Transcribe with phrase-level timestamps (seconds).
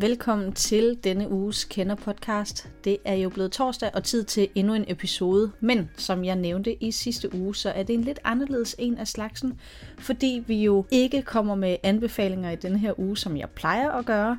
[0.00, 2.68] Velkommen til denne uges Kender podcast.
[2.84, 6.84] Det er jo blevet torsdag og tid til endnu en episode, men som jeg nævnte
[6.84, 9.60] i sidste uge, så er det en lidt anderledes en af slagsen,
[9.98, 14.06] fordi vi jo ikke kommer med anbefalinger i denne her uge, som jeg plejer at
[14.06, 14.38] gøre,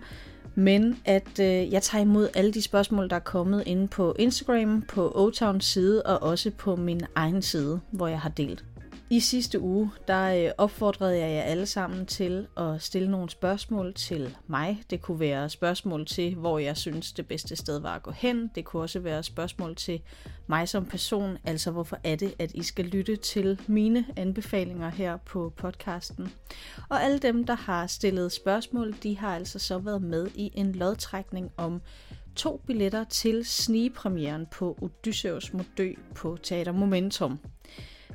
[0.56, 4.82] men at øh, jeg tager imod alle de spørgsmål, der er kommet inde på Instagram,
[4.82, 8.66] på Otowns side og også på min egen side, hvor jeg har delt
[9.12, 13.94] i sidste uge, der øh, opfordrede jeg jer alle sammen til at stille nogle spørgsmål
[13.94, 14.84] til mig.
[14.90, 18.52] Det kunne være spørgsmål til, hvor jeg synes det bedste sted var at gå hen.
[18.56, 20.02] Det kunne også være spørgsmål til
[20.48, 25.18] mig som person, altså hvorfor er det, at I skal lytte til mine anbefalinger her
[25.18, 26.34] på podcasten.
[26.90, 30.72] Og alle dem, der har stillet spørgsmål, de har altså så været med i en
[30.72, 31.82] lodtrækning om
[32.36, 37.40] to billetter til snigepremieren på Odysseus må dø på Teater Momentum.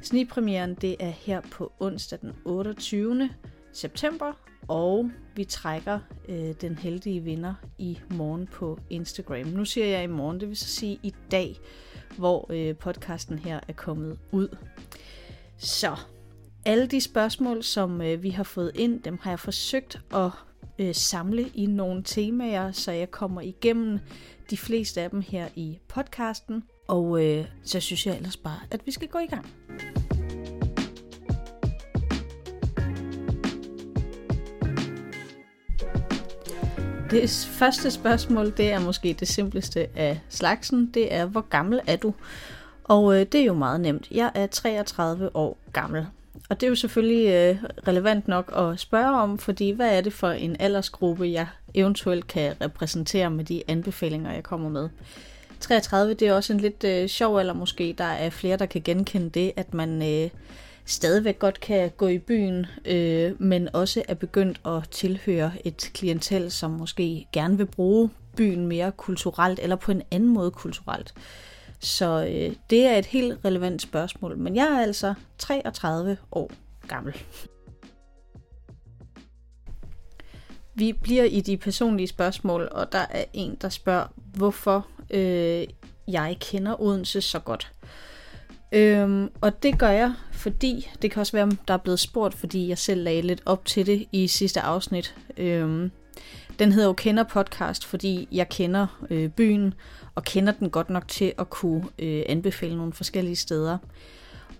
[0.04, 3.30] Snigpremieren det er her på onsdag den 28.
[3.72, 4.32] september,
[4.68, 9.46] og vi trækker øh, den heldige vinder i morgen på Instagram.
[9.46, 11.56] Nu siger jeg i morgen, det vil så sige i dag,
[12.18, 14.56] hvor øh, podcasten her er kommet ud.
[15.58, 15.96] Så
[16.64, 20.30] alle de spørgsmål, som øh, vi har fået ind, dem har jeg forsøgt at
[20.78, 23.98] øh, samle i nogle temaer, så jeg kommer igennem
[24.50, 26.64] de fleste af dem her i podcasten.
[26.88, 29.46] Og øh, så synes jeg ellers bare, at vi skal gå i gang.
[37.14, 40.90] Det første spørgsmål, det er måske det simpleste af slagsen.
[40.94, 42.14] Det er, hvor gammel er du?
[42.84, 44.08] Og øh, det er jo meget nemt.
[44.10, 46.06] Jeg er 33 år gammel.
[46.48, 47.56] Og det er jo selvfølgelig øh,
[47.88, 52.54] relevant nok at spørge om, fordi hvad er det for en aldersgruppe, jeg eventuelt kan
[52.60, 54.88] repræsentere med de anbefalinger, jeg kommer med?
[55.60, 57.94] 33, det er også en lidt øh, sjov alder måske.
[57.98, 60.30] Der er flere, der kan genkende det, at man øh,
[60.84, 66.50] stadigvæk godt kan gå i byen, øh, men også er begyndt at tilhøre et klientel,
[66.50, 71.14] som måske gerne vil bruge byen mere kulturelt, eller på en anden måde kulturelt.
[71.80, 76.50] Så øh, det er et helt relevant spørgsmål, men jeg er altså 33 år
[76.88, 77.14] gammel.
[80.74, 85.66] Vi bliver i de personlige spørgsmål, og der er en, der spørger, hvorfor øh,
[86.08, 87.72] jeg kender Odense så godt.
[88.74, 92.68] Øhm, og det gør jeg, fordi, det kan også være, der er blevet spurgt, fordi
[92.68, 95.14] jeg selv lagde lidt op til det i sidste afsnit.
[95.36, 95.90] Øhm,
[96.58, 99.74] den hedder jo Kender Podcast, fordi jeg kender øh, byen,
[100.14, 103.78] og kender den godt nok til at kunne øh, anbefale nogle forskellige steder.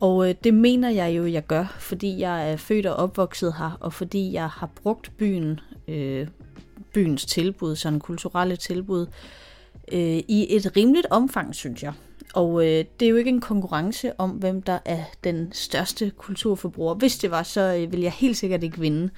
[0.00, 3.78] Og øh, det mener jeg jo, jeg gør, fordi jeg er født og opvokset her,
[3.80, 6.28] og fordi jeg har brugt byen, øh,
[6.92, 9.06] byens tilbud, sådan kulturelle tilbud,
[9.92, 11.92] øh, i et rimeligt omfang, synes jeg.
[12.34, 16.94] Og øh, det er jo ikke en konkurrence om, hvem der er den største kulturforbruger.
[16.94, 19.10] Hvis det var, så øh, vil jeg helt sikkert ikke vinde.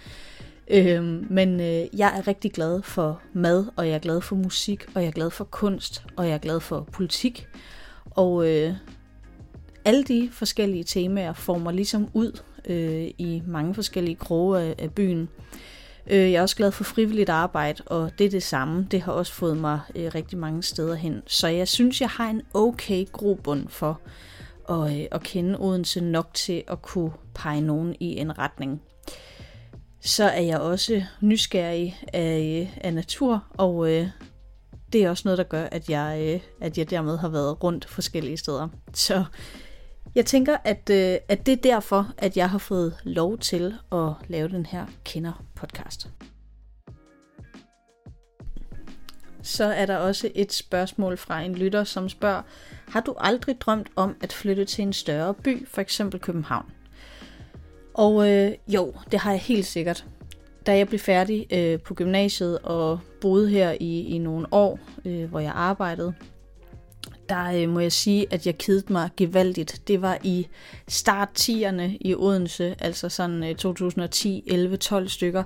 [0.69, 4.87] Øh, men øh, jeg er rigtig glad for mad, og jeg er glad for musik,
[4.95, 7.47] og jeg er glad for kunst, og jeg er glad for politik.
[8.11, 8.73] Og øh,
[9.85, 14.95] alle de forskellige temaer får mig ligesom ud øh, i mange forskellige kroge af, af
[14.95, 15.21] byen.
[15.21, 15.76] Øh,
[16.11, 18.87] Øh, jeg er også glad for frivilligt arbejde, og det er det samme.
[18.91, 21.23] Det har også fået mig øh, rigtig mange steder hen.
[21.27, 24.01] Så jeg synes, jeg har en okay grobund for
[24.69, 28.83] at, øh, at kende Odense nok til at kunne pege nogen i en retning.
[30.01, 34.09] Så er jeg også nysgerrig af, af natur, og øh,
[34.93, 37.89] det er også noget, der gør, at jeg, øh, at jeg dermed har været rundt
[37.89, 38.69] forskellige steder.
[38.95, 39.25] Så
[40.17, 44.13] jeg tænker, at, øh, at det er derfor, at jeg har fået lov til at
[44.29, 46.09] lave den her Kender-podcast.
[49.43, 52.43] Så er der også et spørgsmål fra en lytter, som spørger,
[52.89, 56.73] har du aldrig drømt om at flytte til en større by, for eksempel København?
[57.95, 60.05] Og øh, jo, det har jeg helt sikkert.
[60.67, 65.25] Da jeg blev færdig øh, på gymnasiet og boede her i, i nogle år, øh,
[65.31, 66.15] hvor jeg arbejdede,
[67.29, 69.83] der øh, må jeg sige, at jeg kedede mig gevaldigt.
[69.89, 70.47] Det var i
[70.89, 75.43] start 10'erne i Odense, altså sådan øh, 2010, 11, 12 stykker.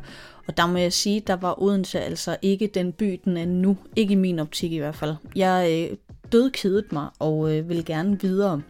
[0.47, 3.77] Og der må jeg sige, der var Odense altså ikke den by, den er nu.
[3.97, 5.15] Ikke i min optik i hvert fald.
[5.37, 5.97] Jeg øh,
[6.33, 8.63] dødkedet mig og øh, ville gerne videre.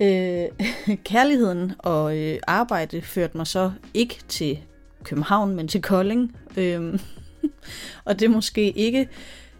[0.00, 0.46] Øh,
[1.10, 4.58] kærligheden og øh, arbejde førte mig så ikke til
[5.04, 6.36] København, men til Kolding.
[6.56, 6.98] Øh,
[8.04, 9.08] og det er måske ikke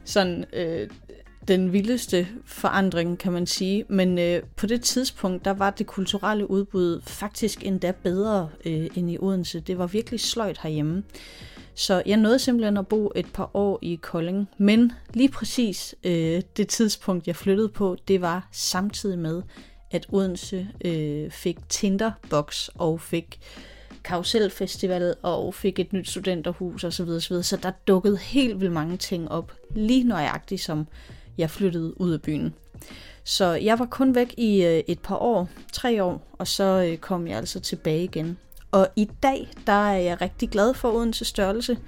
[0.05, 0.89] sådan øh,
[1.49, 3.85] den vildeste forandring, kan man sige.
[3.89, 9.11] Men øh, på det tidspunkt, der var det kulturelle udbud faktisk endda bedre øh, end
[9.11, 9.61] i Odense.
[9.61, 11.03] Det var virkelig sløjt herhjemme.
[11.75, 14.49] Så jeg nåede simpelthen at bo et par år i Kolding.
[14.59, 19.43] Men lige præcis øh, det tidspunkt, jeg flyttede på, det var samtidig med,
[19.91, 23.41] at Odense øh, fik Tinderbox og fik
[24.05, 26.91] karuselfestival og fik et nyt studenterhus osv.
[26.91, 27.43] Så, videre, så, videre.
[27.43, 30.87] så der dukkede helt vildt mange ting op, lige nøjagtigt som
[31.39, 32.55] jeg flyttede ud af byen.
[33.25, 36.97] Så jeg var kun væk i øh, et par år, tre år, og så øh,
[36.99, 38.39] kom jeg altså tilbage igen.
[38.71, 41.79] Og i dag, der er jeg rigtig glad for Odense størrelse.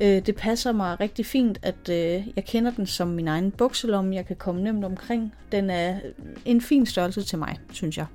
[0.00, 4.14] Øh, det passer mig rigtig fint, at øh, jeg kender den som min egen bukselomme.
[4.14, 5.34] Jeg kan komme nemt omkring.
[5.52, 6.12] Den er øh,
[6.44, 8.06] en fin størrelse til mig, synes jeg.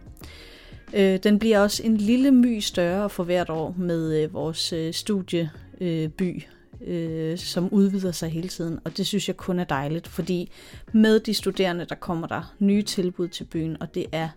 [0.93, 4.93] Øh, den bliver også en lille my større for hvert år med øh, vores øh,
[4.93, 6.43] studieby,
[6.87, 8.79] øh, som udvider sig hele tiden.
[8.85, 10.51] Og det synes jeg kun er dejligt, fordi
[10.91, 14.29] med de studerende, der kommer der nye tilbud til byen, og det er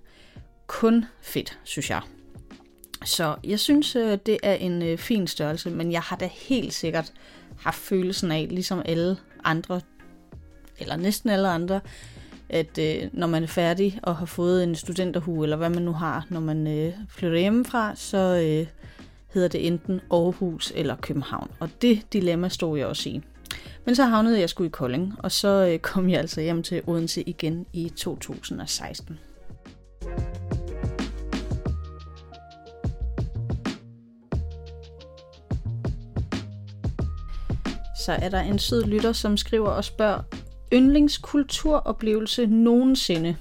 [0.66, 2.00] kun fedt, synes jeg.
[3.04, 6.74] Så jeg synes, øh, det er en øh, fin størrelse, men jeg har da helt
[6.74, 7.12] sikkert
[7.58, 9.80] haft følelsen af, ligesom alle andre,
[10.78, 11.80] eller næsten alle andre,
[12.48, 15.92] at øh, når man er færdig og har fået en studenterhue, eller hvad man nu
[15.92, 18.66] har, når man øh, flytter hjemmefra, så øh,
[19.34, 21.50] hedder det enten Aarhus eller København.
[21.60, 23.22] Og det dilemma stod jeg også i.
[23.86, 26.82] Men så havnede jeg sgu i Kolding, og så øh, kom jeg altså hjem til
[26.86, 29.18] Odense igen i 2016.
[38.04, 40.22] Så er der en sød lytter, som skriver og spørger,
[40.72, 43.36] yndlingskulturoplevelse nogensinde?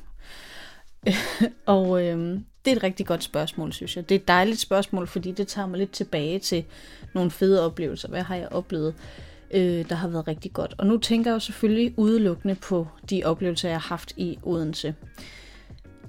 [1.66, 4.10] og øhm, det er et rigtig godt spørgsmål, synes jeg.
[4.10, 6.66] Det er et dejligt spørgsmål, fordi det tager mig lidt tilbage til
[7.14, 8.08] nogle fede oplevelser.
[8.08, 8.96] Hvad har jeg oplevet,
[9.52, 10.76] øh, der har været rigtig godt?
[10.78, 14.96] Og nu tænker jeg jo selvfølgelig udelukkende på de oplevelser, jeg har haft i Odense.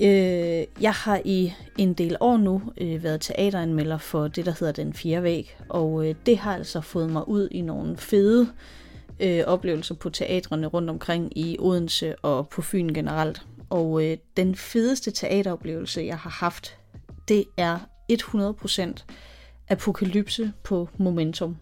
[0.03, 4.73] Øh, jeg har i en del år nu øh, været teateranmelder for det, der hedder
[4.73, 8.49] Den Fjerde Væg, og øh, det har altså fået mig ud i nogle fede
[9.21, 13.43] øh, oplevelser på teatrene rundt omkring i Odense og på Fyn generelt.
[13.71, 16.79] Og øh, den fedeste teateroplevelse, jeg har haft,
[17.29, 17.79] det er
[18.13, 19.05] 100%
[19.69, 21.57] Apokalypse på Momentum.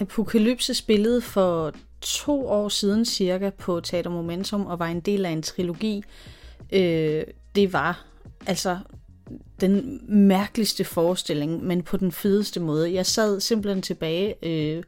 [0.00, 5.30] Apokalypse spillede for to år siden cirka på Teater Momentum og var en del af
[5.30, 6.04] en trilogi.
[6.72, 7.24] Øh,
[7.54, 8.04] det var
[8.46, 8.78] altså
[9.60, 12.94] den mærkeligste forestilling, men på den fedeste måde.
[12.94, 14.82] Jeg sad simpelthen tilbage øh,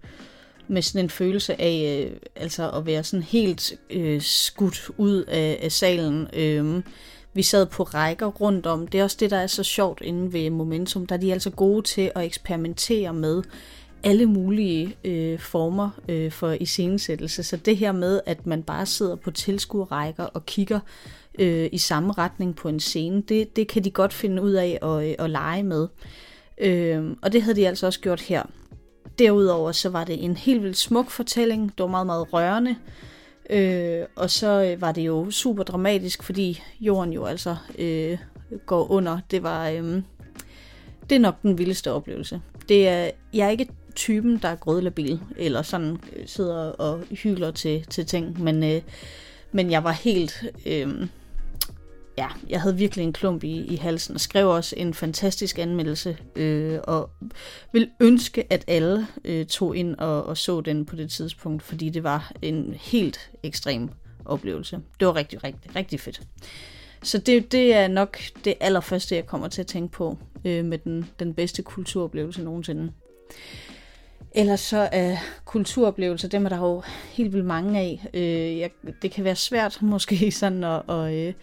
[0.69, 5.59] med sådan en følelse af øh, altså at være sådan helt øh, skudt ud af,
[5.63, 6.29] af salen.
[6.33, 6.83] Øh,
[7.35, 8.87] vi sad på rækker rundt om.
[8.87, 11.07] Det er også det, der er så sjovt inde ved Momentum.
[11.07, 13.43] Der er de altså gode til at eksperimentere med
[14.05, 17.43] alle mulige øh, former øh, for iscenesættelse.
[17.43, 20.81] Så det her med, at man bare sidder på tilskuerrækker og kigger
[21.39, 24.79] øh, i samme retning på en scene, det, det kan de godt finde ud af
[24.83, 25.89] at, øh, at lege med.
[26.59, 28.43] Øh, og det havde de altså også gjort her.
[29.19, 31.73] Derudover så var det en helt vildt smuk fortælling.
[31.79, 32.77] Det var meget, meget rørende.
[33.51, 38.19] Øh, og så øh, var det jo super dramatisk, fordi jorden jo altså øh,
[38.67, 39.19] går under.
[39.31, 40.03] Det var øh,
[41.11, 42.41] det er nok den vildeste oplevelse.
[42.69, 47.51] Det er, jeg er ikke typen, der er grødlabil, eller sådan øh, sidder og hylder
[47.51, 48.83] til, til ting, men, øh,
[49.53, 50.45] men jeg var helt...
[50.67, 51.07] Øh,
[52.19, 56.17] ja, jeg havde virkelig en klump i, i halsen og skrev også en fantastisk anmeldelse
[56.37, 57.11] øh, og
[57.73, 61.91] vil ønske, at alle øh, tog ind og, og så den på det tidspunkt, fordi
[61.91, 63.89] det var en helt ekstrem
[64.25, 64.81] oplevelse.
[65.01, 66.23] Det var rigtig, rigtig, rigtig fedt.
[67.03, 70.79] Så det, det er nok det allerførste, jeg kommer til at tænke på øh, med
[70.79, 72.93] den, den bedste kulturoplevelse nogensinde.
[74.37, 78.07] Ellers så er kulturoplevelser, dem er der jo helt vildt mange af.
[78.15, 78.71] Øh, jeg,
[79.03, 81.35] det kan være svært måske sådan at, at, øh,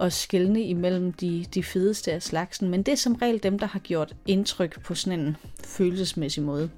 [0.00, 3.66] at skælne imellem de, de fedeste af slagsen, men det er som regel dem, der
[3.66, 6.70] har gjort indtryk på sådan en følelsesmæssig måde.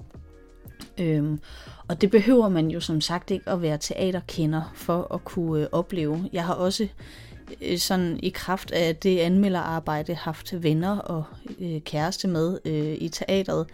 [0.98, 1.40] Øhm,
[1.88, 5.68] og det behøver man jo som sagt ikke at være teaterkender for at kunne øh,
[5.72, 6.28] opleve.
[6.32, 6.88] Jeg har også
[7.62, 11.24] øh, sådan i kraft af det anmelderarbejde haft venner og
[11.58, 13.66] øh, kæreste med øh, i teatret,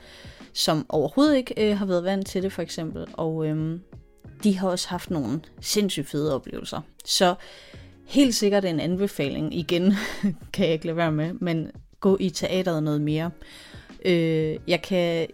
[0.52, 3.06] som overhovedet ikke øh, har været vant til det for eksempel.
[3.12, 3.78] Og øh,
[4.44, 6.80] de har også haft nogle sindssygt fede oplevelser.
[7.04, 7.34] Så
[8.06, 9.54] helt sikkert en anbefaling.
[9.54, 9.92] Igen
[10.52, 13.30] kan jeg ikke lade være med, men gå i teateret noget mere.
[14.04, 15.26] Øh, jeg kan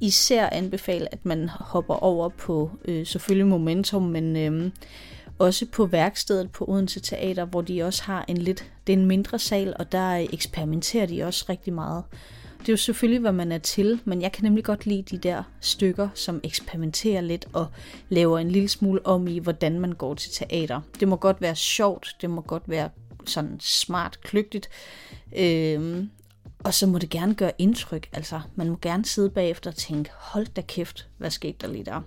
[0.00, 4.70] især anbefale, at man hopper over på øh, selvfølgelig Momentum, men øh,
[5.38, 9.06] også på værkstedet på Odense Teater, hvor de også har en lidt, det er en
[9.06, 12.04] mindre sal, og der eksperimenterer de også rigtig meget.
[12.66, 15.18] Det er jo selvfølgelig, hvad man er til, men jeg kan nemlig godt lide de
[15.18, 17.66] der stykker, som eksperimenterer lidt og
[18.08, 20.80] laver en lille smule om i, hvordan man går til teater.
[21.00, 22.90] Det må godt være sjovt, det må godt være
[23.26, 24.68] sådan smart, kløgtigt,
[25.36, 26.10] øhm,
[26.58, 28.08] og så må det gerne gøre indtryk.
[28.12, 31.84] Altså, man må gerne sidde bagefter og tænke, hold da kæft, hvad skete der lige
[31.84, 32.00] der?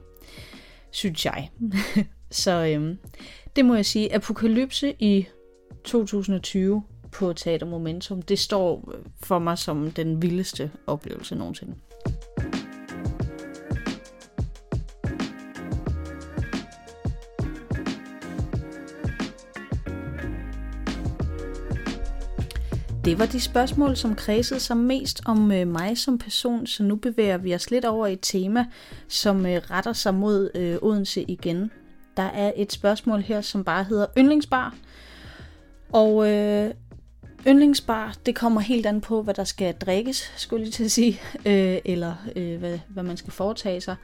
[0.92, 1.50] Synes jeg.
[2.32, 2.98] så øhm,
[3.56, 4.16] det må jeg sige.
[4.16, 5.28] Apokalypse i
[5.84, 8.22] 2020 på Teater Momentum.
[8.22, 11.76] Det står for mig som den vildeste oplevelse nogensinde.
[23.06, 26.96] Det var de spørgsmål, som kredsede sig mest om øh, mig som person, så nu
[26.96, 28.66] bevæger vi os lidt over i et tema,
[29.08, 31.72] som øh, retter sig mod øh, Odense igen.
[32.18, 34.76] Der er et spørgsmål her, som bare hedder yndlingsbar.
[35.92, 36.74] Og øh,
[37.48, 41.22] yndlingsbar, det kommer helt an på, hvad der skal drikkes, skulle jeg til at sige,
[41.46, 43.96] øh, eller øh, hvad, hvad man skal foretage sig.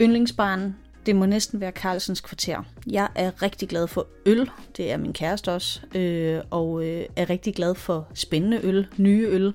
[0.00, 2.62] Yndlingsbaren, det må næsten være Carlsens kvarter.
[2.86, 7.30] Jeg er rigtig glad for øl, det er min kæreste også, øh, og øh, er
[7.30, 9.54] rigtig glad for spændende øl, nye øl.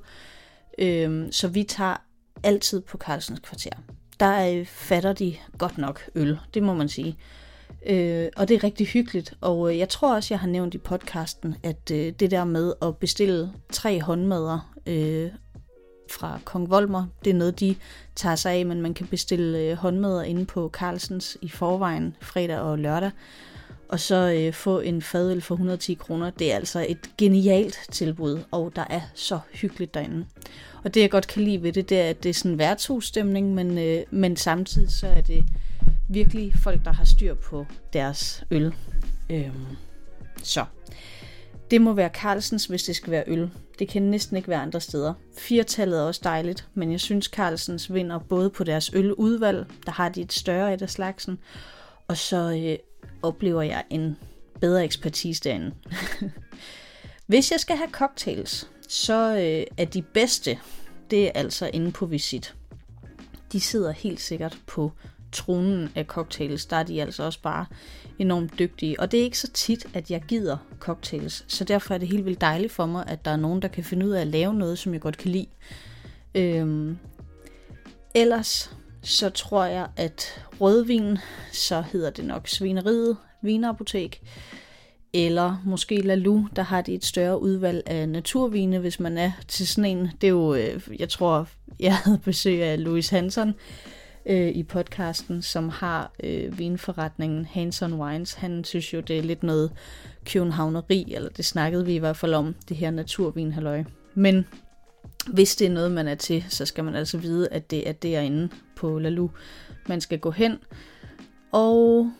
[0.77, 1.95] Øh, så vi tager
[2.43, 3.71] altid på Carlsens kvarter.
[4.19, 7.17] Der øh, fatter de godt nok øl, det må man sige.
[7.85, 10.77] Øh, og det er rigtig hyggeligt, og øh, jeg tror også, jeg har nævnt i
[10.77, 15.29] podcasten, at øh, det der med at bestille tre håndmadder øh,
[16.11, 17.05] fra Kong Volmer.
[17.25, 17.75] Det er noget, de
[18.15, 22.59] tager sig af, men man kan bestille øh, håndmadder inde på Carlsens i forvejen fredag
[22.59, 23.11] og lørdag.
[23.89, 26.29] Og så øh, få en fadøl for 110 kroner.
[26.29, 30.25] Det er altså et genialt tilbud, og der er så hyggeligt derinde.
[30.83, 32.57] Og det jeg godt kan lide ved det, det er, at det er sådan en
[32.57, 35.45] værtshusstemning, men, øh, men samtidig så er det
[36.09, 38.73] virkelig folk, der har styr på deres øl.
[39.29, 39.65] Øhm,
[40.43, 40.65] så
[41.71, 43.49] det må være Carlsens, hvis det skal være øl.
[43.79, 45.13] Det kan næsten ikke være andre steder.
[45.37, 50.09] Firtallet er også dejligt, men jeg synes Carlsens vinder både på deres øludvalg, der har
[50.09, 51.39] de et større et af slagsen,
[52.07, 52.77] og så øh,
[53.21, 54.17] oplever jeg en
[54.61, 55.71] bedre ekspertise derinde.
[57.27, 60.59] Hvis jeg skal have cocktails, så øh, er de bedste,
[61.11, 62.55] det er altså inde på Visit.
[63.51, 64.91] De sidder helt sikkert på
[65.33, 67.65] tronen af cocktails, der er de altså også bare
[68.19, 68.99] enormt dygtige.
[68.99, 72.25] Og det er ikke så tit, at jeg gider cocktails, så derfor er det helt
[72.25, 74.53] vildt dejligt for mig, at der er nogen, der kan finde ud af at lave
[74.53, 75.47] noget, som jeg godt kan lide.
[76.35, 76.97] Øhm,
[78.15, 81.17] ellers så tror jeg, at rødvin,
[81.51, 84.21] så hedder det nok Svineriet Vinapotek,
[85.13, 89.67] eller måske Lalu, der har de et større udvalg af naturvine, hvis man er til
[89.67, 90.09] sådan en.
[90.21, 91.47] Det er jo, øh, jeg tror,
[91.79, 93.53] jeg havde besøg af Louis Hansen,
[94.25, 98.33] øh, i podcasten, som har øh, vinforretningen Hanson Wines.
[98.33, 99.71] Han synes jo, det er lidt noget
[100.25, 103.83] københavneri, eller det snakkede vi i hvert fald om, det her naturvinhalløj.
[104.13, 104.45] Men
[105.27, 107.93] hvis det er noget, man er til, så skal man altså vide, at det er
[107.93, 109.29] derinde på Lalu,
[109.87, 110.57] man skal gå hen.
[111.51, 112.11] Og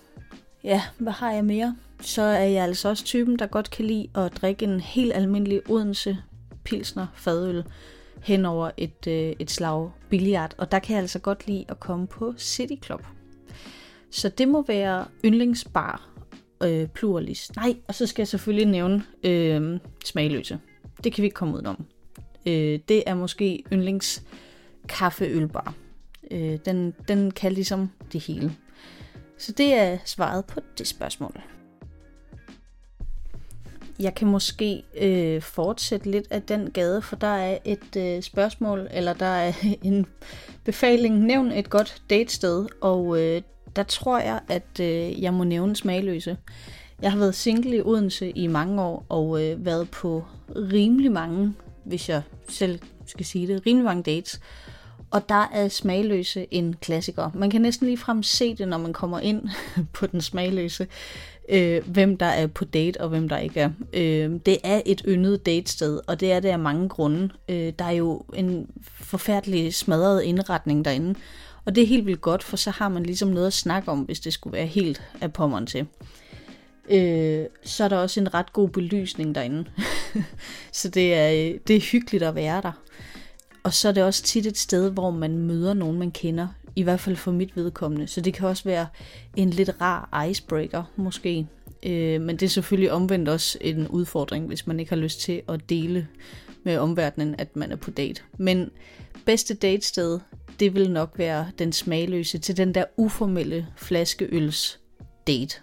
[0.64, 1.76] ja, hvad har jeg mere?
[2.02, 5.70] Så er jeg altså også typen, der godt kan lide at drikke en helt almindelig
[5.70, 6.18] Odense
[6.64, 7.64] Pilsner fadøl
[8.24, 11.80] hen over et, øh, et slag billiard, og der kan jeg altså godt lide at
[11.80, 13.06] komme på City Club.
[14.12, 16.10] Så det må være yndlingsbar
[16.64, 17.56] øh, pluralist.
[17.56, 20.60] Nej, og så skal jeg selvfølgelig nævne øh, smagløse.
[21.04, 21.86] Det kan vi ikke komme udenom.
[22.46, 24.24] Øh, det er måske yndlings
[24.90, 25.74] kaffeølbar.
[26.32, 28.56] Øh, den, den kan ligesom det hele.
[29.38, 31.42] Så det er svaret på det spørgsmål
[34.04, 38.88] jeg kan måske øh, fortsætte lidt af den gade, for der er et øh, spørgsmål,
[38.92, 40.06] eller der er en
[40.64, 43.42] befaling, nævn et godt datested, og øh,
[43.76, 46.38] der tror jeg, at øh, jeg må nævne smagløse.
[47.02, 51.54] Jeg har været single i Odense i mange år, og øh, været på rimelig mange,
[51.84, 54.42] hvis jeg selv skal sige det, rimelig mange dates.
[55.12, 57.32] Og der er smagløse en klassiker.
[57.34, 59.50] Man kan næsten lige frem se det, når man kommer ind
[59.94, 60.88] på den smagløse
[61.50, 63.70] øh, hvem der er på date og hvem der ikke er.
[63.94, 67.30] Øh, det er et yndet datested, og det er det af mange grunde.
[67.50, 68.68] Øh, der er jo en
[69.02, 71.16] forfærdelig smadret indretning derinde,
[71.66, 74.00] og det er helt vildt godt, for så har man ligesom noget at snakke om,
[74.00, 75.88] hvis det skulle være helt af pommeren til.
[76.90, 79.66] Øh, så er der også en ret god belysning derinde.
[80.72, 82.72] så det er, øh, det er hyggeligt at være der.
[83.64, 86.48] Og så er det også tit et sted, hvor man møder nogen, man kender.
[86.76, 88.08] I hvert fald for mit vedkommende.
[88.08, 88.88] Så det kan også være
[89.36, 91.48] en lidt rar icebreaker, måske.
[91.84, 95.42] Øh, men det er selvfølgelig omvendt også en udfordring, hvis man ikke har lyst til
[95.50, 96.08] at dele
[96.64, 98.22] med omverdenen, at man er på date.
[98.38, 98.72] Men
[99.26, 100.20] bedste datested,
[100.60, 104.80] det vil nok være den smagløse til den der uformelle flaskeøls
[105.28, 105.56] date.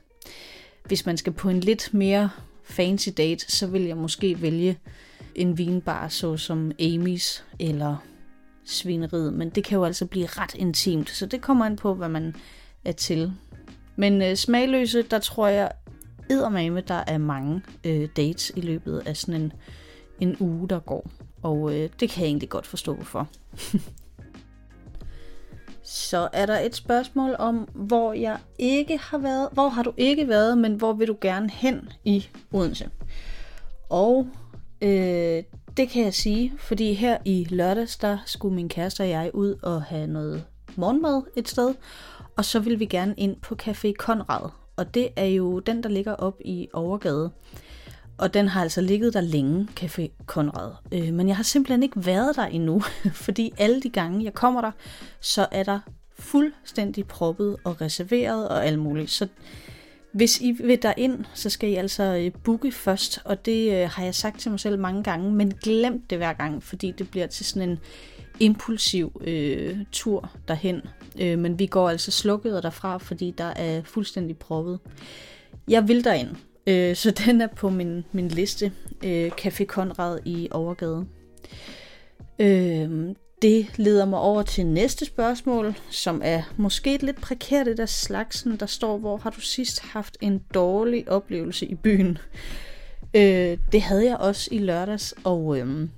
[0.85, 2.31] Hvis man skal på en lidt mere
[2.65, 4.79] fancy date, så vil jeg måske vælge
[5.41, 7.97] en vinbar, såsom Amy's eller
[8.65, 12.09] svineriet, men det kan jo altså blive ret intimt, så det kommer an på, hvad
[12.09, 12.35] man
[12.85, 13.33] er til.
[13.97, 15.71] Men øh, smagløse, der tror jeg
[16.31, 19.53] eddermame, der er mange øh, dates i løbet af sådan en,
[20.21, 21.11] en uge, der går.
[21.43, 23.29] Og øh, det kan jeg egentlig godt forstå, hvorfor.
[25.83, 29.49] Så er der et spørgsmål om, hvor jeg ikke har været.
[29.53, 32.91] Hvor har du ikke været, men hvor vil du gerne hen i Odense?
[33.89, 34.29] Og
[34.83, 35.43] øh,
[35.77, 39.55] det kan jeg sige, fordi her i lørdags, der skulle min kæreste og jeg ud
[39.63, 40.45] og have noget
[40.77, 41.75] morgenmad et sted,
[42.37, 45.89] og så vil vi gerne ind på Café Konrad, og det er jo den, der
[45.89, 47.31] ligger op i Overgade.
[48.19, 50.73] Og den har altså ligget der længe, Café Konrad.
[50.93, 52.81] Øh, men jeg har simpelthen ikke været der endnu,
[53.27, 54.71] fordi alle de gange, jeg kommer der,
[55.21, 55.81] så er der
[56.19, 59.11] fuldstændig proppet og reserveret og alt muligt.
[59.11, 59.29] Så
[60.13, 64.05] hvis I vil ind, så skal I altså øh, booke først, og det øh, har
[64.05, 67.27] jeg sagt til mig selv mange gange, men glem det hver gang, fordi det bliver
[67.27, 67.79] til sådan en
[68.41, 70.81] impulsiv øh, tur derhen.
[71.21, 74.79] Øh, men vi går altså slukket derfra, fordi der er fuldstændig proppet.
[75.69, 76.29] Jeg vil derind,
[76.67, 78.73] øh, så den er på min, min liste.
[79.05, 81.07] Øh, Café Konrad i Overgade.
[82.39, 87.89] Øh, det leder mig over til næste spørgsmål, som er måske et lidt prekært af
[87.89, 92.19] slagsen, der står, hvor har du sidst haft en dårlig oplevelse i byen?
[93.15, 95.89] Øh, det havde jeg også i lørdags, og øh,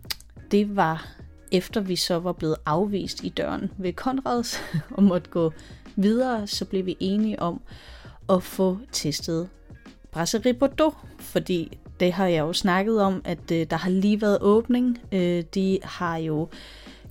[0.50, 1.08] det var
[1.52, 4.60] efter vi så var blevet afvist i døren ved Konrads
[4.96, 5.52] og måtte gå
[5.96, 7.60] videre, så blev vi enige om
[8.28, 9.48] at få testet
[10.12, 14.38] Brasserie Bordeaux, fordi det har jeg jo snakket om, at øh, der har lige været
[14.40, 14.98] åbning.
[15.12, 16.48] Øh, de har jo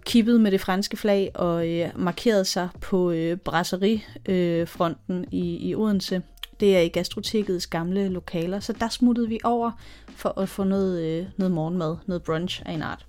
[0.05, 5.75] kippet med det franske flag og øh, markeret sig på øh, brasserifronten øh, i, i
[5.75, 6.21] Odense.
[6.59, 9.71] Det er i Gastrotekets gamle lokaler, så der smuttede vi over
[10.15, 13.05] for at få noget, øh, noget morgenmad, noget brunch af en art.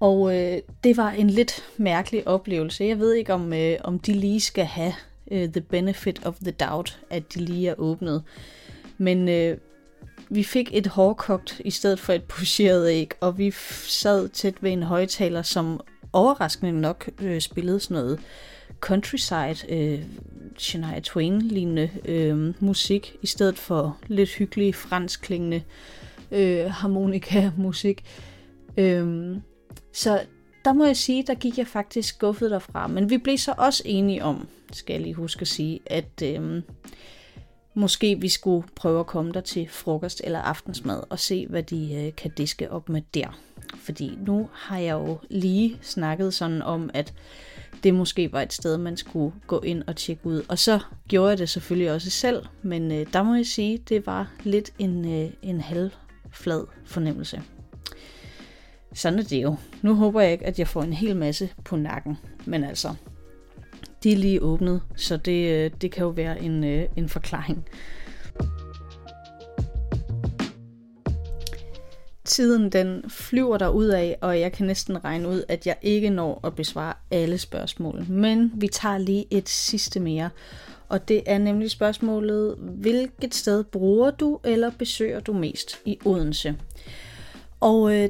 [0.00, 2.84] Og øh, det var en lidt mærkelig oplevelse.
[2.84, 4.92] Jeg ved ikke, om, øh, om de lige skal have
[5.30, 8.22] øh, the benefit of the doubt, at de lige er åbnet.
[8.98, 9.58] Men øh,
[10.30, 13.50] vi fik et hårdkogt i stedet for et pocheret æg, og vi
[13.86, 15.80] sad tæt ved en højtaler, som
[16.12, 18.20] overraskende nok øh, spillede sådan noget
[18.80, 20.00] countryside, øh,
[20.58, 25.62] Shania Twain-lignende øh, musik, i stedet for lidt hyggelig franskklingende
[26.32, 28.04] øh, harmonika-musik.
[28.76, 29.36] Øh,
[29.92, 30.20] så
[30.64, 32.86] der må jeg sige, der gik jeg faktisk skuffet derfra.
[32.86, 36.62] Men vi blev så også enige om, skal jeg lige huske at sige, at øh,
[37.74, 41.94] måske vi skulle prøve at komme der til frokost eller aftensmad og se, hvad de
[41.94, 43.38] øh, kan diske op med der.
[43.76, 47.14] Fordi nu har jeg jo lige snakket sådan om, at
[47.82, 50.42] det måske var et sted, man skulle gå ind og tjekke ud.
[50.48, 54.06] Og så gjorde jeg det selvfølgelig også selv, men øh, der må jeg sige, det
[54.06, 57.42] var lidt en, øh, en halvflad fornemmelse.
[58.94, 59.56] Sådan er det jo.
[59.82, 62.18] Nu håber jeg ikke, at jeg får en hel masse på nakken.
[62.44, 62.94] Men altså,
[64.04, 67.68] de er lige åbnet, så det, øh, det kan jo være en, øh, en forklaring.
[72.24, 76.10] Tiden den flyver der ud af, og jeg kan næsten regne ud, at jeg ikke
[76.10, 78.04] når at besvare alle spørgsmål.
[78.08, 80.30] Men vi tager lige et sidste mere,
[80.88, 86.56] og det er nemlig spørgsmålet, hvilket sted bruger du eller besøger du mest i Odense?
[87.60, 88.08] Og øh,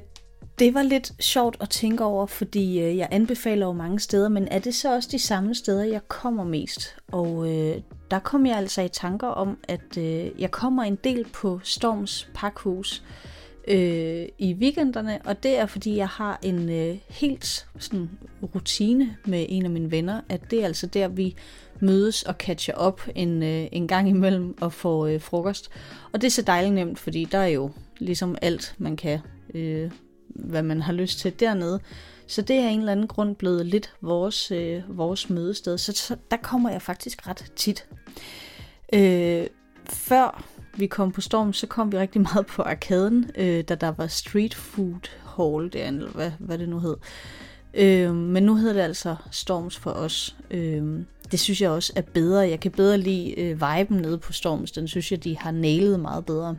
[0.58, 4.48] det var lidt sjovt at tænke over, fordi øh, jeg anbefaler jo mange steder, men
[4.48, 6.96] er det så også de samme steder, jeg kommer mest?
[7.12, 7.76] Og øh,
[8.10, 12.28] der kom jeg altså i tanker om, at øh, jeg kommer en del på Storms
[12.34, 13.02] Pakhus
[13.68, 18.10] øh, i weekenderne, og det er fordi, jeg har en øh, helt sådan,
[18.54, 21.36] rutine med en af mine venner, at det er altså der, vi
[21.80, 25.70] mødes og catcher op en, øh, en gang imellem og får øh, frokost.
[26.12, 29.18] Og det er så dejligt nemt, fordi der er jo ligesom alt, man kan
[29.54, 29.90] øh,
[30.34, 31.80] hvad man har lyst til dernede.
[32.26, 35.78] Så det er en eller anden grund blevet lidt vores, øh, vores mødested.
[35.78, 37.86] Så, så der kommer jeg faktisk ret tit.
[38.92, 39.46] Øh,
[39.84, 40.44] før
[40.76, 44.06] vi kom på Storm, så kom vi rigtig meget på arkaden, øh, da der var
[44.06, 46.96] street food hall derinde, eller hvad, hvad det nu hed.
[47.74, 50.36] Øh, men nu hedder det altså Storms for os.
[50.50, 51.00] Øh,
[51.32, 52.48] det synes jeg også er bedre.
[52.48, 54.72] Jeg kan bedre lide øh, viben nede på Storms.
[54.72, 56.56] Den synes jeg, de har nailet meget bedre.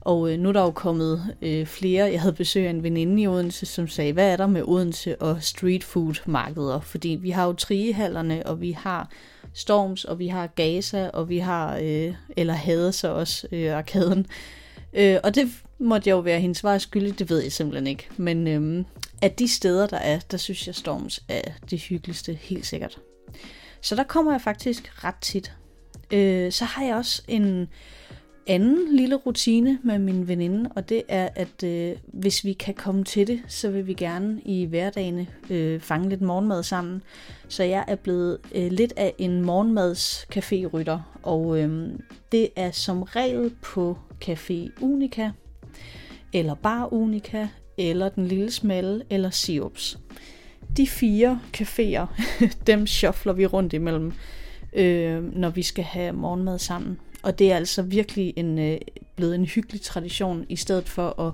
[0.00, 2.04] Og øh, nu er der jo kommet øh, flere.
[2.04, 5.22] Jeg havde besøg af en veninde i Odense, som sagde, hvad er der med Odense
[5.22, 6.80] og street food markeder?
[6.80, 9.10] Fordi vi har jo trigehallerne, og vi har
[9.54, 14.26] Storms, og vi har Gaza, og vi har, øh, eller havde så også øh, arkaden.
[14.92, 18.08] Øh, og det måtte jeg jo være hendes svar skyldig, det ved jeg simpelthen ikke.
[18.16, 18.84] Men øh,
[19.22, 22.98] at de steder, der er, der synes jeg Storms er det hyggeligste, helt sikkert.
[23.80, 25.52] Så der kommer jeg faktisk ret tit.
[26.10, 27.68] Øh, så har jeg også en
[28.46, 33.04] anden lille rutine med min veninde, og det er, at øh, hvis vi kan komme
[33.04, 37.02] til det, så vil vi gerne i hverdagene øh, fange lidt morgenmad sammen.
[37.48, 41.88] Så jeg er blevet øh, lidt af en morgenmadscaférytter, rytter og øh,
[42.32, 45.30] det er som regel på Café Unica,
[46.32, 49.98] eller Bar Unica, eller Den Lille Smalle, eller Siops.
[50.76, 52.06] De fire caféer,
[52.66, 54.12] dem shuffler vi rundt imellem,
[54.72, 58.78] øh, når vi skal have morgenmad sammen og det er altså virkelig en, øh,
[59.16, 61.32] blevet en hyggelig tradition, i stedet for at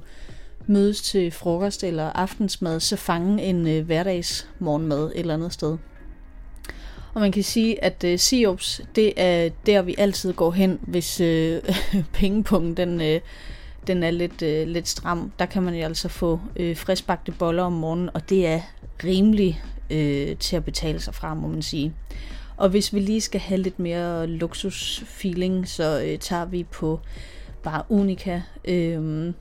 [0.66, 5.76] mødes til frokost eller aftensmad, så fange en øh, hverdagsmorgenmad et eller andet sted.
[7.14, 11.20] Og man kan sige, at øh, Siops, det er der, vi altid går hen, hvis
[11.20, 11.62] øh,
[12.12, 13.20] pengepunkten den, øh,
[13.86, 15.32] den er lidt, øh, lidt stram.
[15.38, 18.60] Der kan man jo altså få øh, friskbagte boller om morgenen, og det er
[19.04, 21.94] rimelig øh, til at betale sig fra, må man sige.
[22.60, 27.00] Og hvis vi lige skal have lidt mere luksus-feeling, så øh, tager vi på
[27.62, 29.32] bare Unica øh,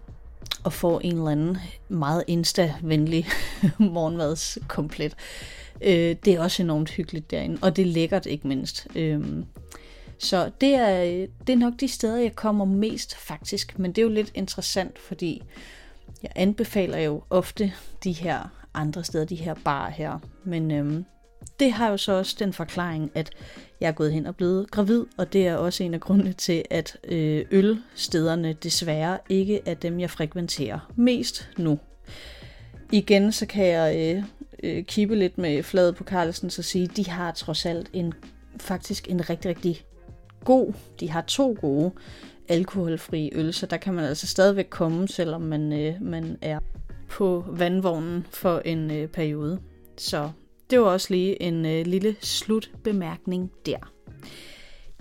[0.64, 1.58] og får en eller anden
[1.90, 3.28] meget insta-venlig
[3.96, 5.16] morgenmadskomplet.
[5.82, 8.88] Øh, det er også enormt hyggeligt derinde, og det er lækkert ikke mindst.
[8.96, 9.22] Øh,
[10.18, 13.98] så det er, øh, det er nok de steder, jeg kommer mest faktisk, men det
[14.02, 15.44] er jo lidt interessant, fordi
[16.24, 20.20] jeg anbefaler jo ofte de her andre steder, de her bar her.
[20.44, 21.06] Men øhm,
[21.60, 23.32] det har jo så også den forklaring, at
[23.82, 26.64] jeg er gået hen og blevet gravid, og det er også en af grundene til,
[26.70, 31.80] at øh, ølstederne desværre ikke er dem, jeg frekventerer mest nu.
[32.92, 34.24] Igen så kan jeg øh,
[34.64, 38.14] øh, kippe lidt med fladet på Carlsen og sige, de har trods alt en
[38.58, 39.84] faktisk en rigtig, rigtig
[40.44, 41.92] god, de har to gode
[42.48, 46.60] alkoholfri øl, så der kan man altså stadigvæk komme, selvom man, øh, man er
[47.10, 49.60] på vandvognen for en øh, periode.
[49.98, 50.30] Så
[50.70, 53.78] det var også lige en øh, lille slutbemærkning der.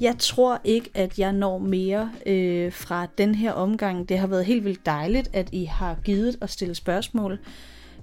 [0.01, 4.09] Jeg tror ikke, at jeg når mere øh, fra den her omgang.
[4.09, 7.39] Det har været helt vildt dejligt, at I har givet at stille spørgsmål.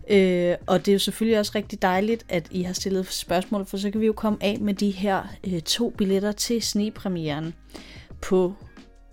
[0.09, 3.77] Øh, og det er jo selvfølgelig også rigtig dejligt, at I har stillet spørgsmål, for
[3.77, 7.53] så kan vi jo komme af med de her øh, to billetter til snepremieren
[8.21, 8.53] på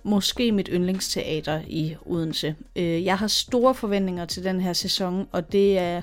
[0.05, 2.55] måske mit yndlingsteater i Odense.
[2.77, 6.03] Øh, jeg har store forventninger til den her sæson, og det er,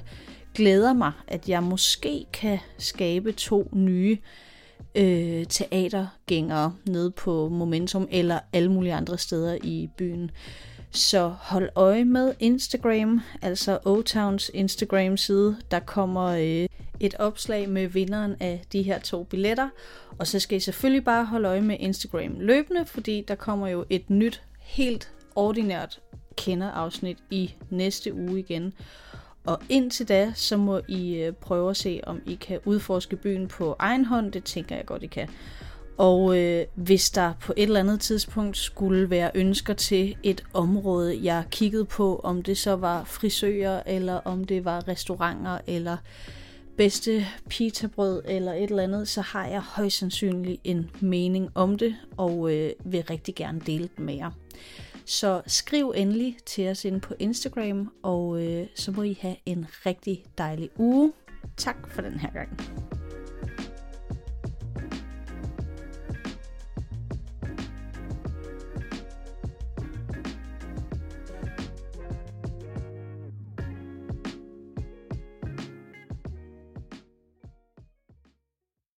[0.55, 4.17] glæder mig, at jeg måske kan skabe to nye
[4.95, 10.31] øh, teatergængere nede på Momentum eller alle mulige andre steder i byen.
[10.91, 15.57] Så hold øje med Instagram, altså O-Towns Instagram-side.
[15.71, 16.67] Der kommer øh,
[16.99, 19.69] et opslag med vinderen af de her to billetter.
[20.17, 23.85] Og så skal I selvfølgelig bare holde øje med Instagram løbende, fordi der kommer jo
[23.89, 25.99] et nyt, helt ordinært
[26.37, 28.73] kenderafsnit i næste uge igen.
[29.49, 33.47] Og indtil da, så må I øh, prøve at se, om I kan udforske byen
[33.47, 34.31] på egen hånd.
[34.31, 35.29] Det tænker jeg godt, I kan.
[35.97, 41.19] Og øh, hvis der på et eller andet tidspunkt skulle være ønsker til et område,
[41.23, 45.97] jeg kiggede på, om det så var frisører, eller om det var restauranter, eller
[46.77, 51.95] bedste pitabrød, eller et eller andet, så har jeg højst sandsynligt en mening om det,
[52.17, 54.31] og øh, vil rigtig gerne dele den med jer.
[55.09, 59.65] Så skriv endelig til os ind på Instagram, og øh, så må I have en
[59.85, 61.13] rigtig dejlig uge.
[61.57, 62.59] Tak for den her gang.